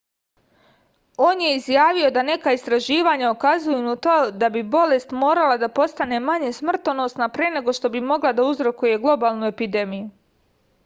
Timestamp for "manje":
6.29-6.49